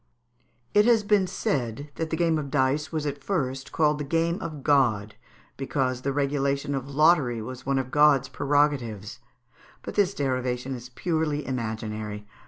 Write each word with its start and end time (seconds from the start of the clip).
It 0.73 0.85
has 0.85 1.03
been 1.03 1.27
said 1.27 1.91
that 1.93 2.09
the 2.09 2.17
game 2.17 2.39
of 2.39 2.49
dice 2.49 2.91
was 2.91 3.05
at 3.05 3.23
first 3.23 3.71
called 3.71 3.99
the 3.99 4.03
game 4.03 4.41
of 4.41 4.63
God, 4.63 5.13
because 5.57 6.01
the 6.01 6.11
regulation 6.11 6.73
of 6.73 6.89
lottery 6.89 7.39
was 7.39 7.67
one 7.67 7.77
of 7.77 7.91
God's 7.91 8.27
prerogatives; 8.27 9.19
but 9.83 9.93
this 9.93 10.15
derivation 10.15 10.73
is 10.73 10.89
purely 10.89 11.45
imaginary. 11.45 12.25